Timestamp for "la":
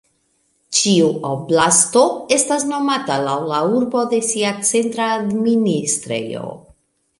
3.53-3.61